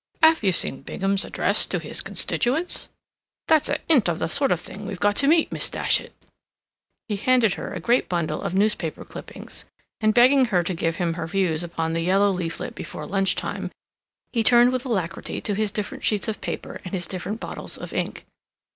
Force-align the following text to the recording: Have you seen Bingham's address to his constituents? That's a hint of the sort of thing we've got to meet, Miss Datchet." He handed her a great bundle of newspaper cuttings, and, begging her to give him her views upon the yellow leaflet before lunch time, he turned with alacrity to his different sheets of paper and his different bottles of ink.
Have 0.23 0.41
you 0.41 0.51
seen 0.51 0.81
Bingham's 0.81 1.23
address 1.25 1.67
to 1.67 1.77
his 1.77 2.01
constituents? 2.01 2.89
That's 3.47 3.69
a 3.69 3.77
hint 3.87 4.09
of 4.09 4.17
the 4.17 4.29
sort 4.29 4.51
of 4.51 4.59
thing 4.59 4.87
we've 4.87 4.99
got 4.99 5.15
to 5.17 5.27
meet, 5.27 5.51
Miss 5.51 5.69
Datchet." 5.69 6.11
He 7.07 7.17
handed 7.17 7.53
her 7.53 7.71
a 7.71 7.79
great 7.79 8.09
bundle 8.09 8.41
of 8.41 8.55
newspaper 8.55 9.05
cuttings, 9.05 9.63
and, 9.99 10.11
begging 10.11 10.45
her 10.45 10.63
to 10.63 10.73
give 10.73 10.95
him 10.95 11.13
her 11.13 11.27
views 11.27 11.61
upon 11.63 11.93
the 11.93 12.01
yellow 12.01 12.31
leaflet 12.31 12.73
before 12.73 13.05
lunch 13.05 13.35
time, 13.35 13.69
he 14.33 14.41
turned 14.43 14.71
with 14.73 14.85
alacrity 14.87 15.39
to 15.41 15.53
his 15.53 15.69
different 15.71 16.03
sheets 16.03 16.27
of 16.27 16.41
paper 16.41 16.81
and 16.83 16.95
his 16.95 17.05
different 17.05 17.39
bottles 17.39 17.77
of 17.77 17.93
ink. 17.93 18.25